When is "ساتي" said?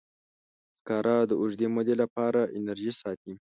3.01-3.33